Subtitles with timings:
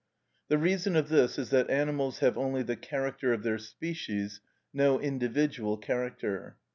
[0.47, 4.41] The reason of this is that animals have only the character of their species,
[4.73, 6.57] no individual character.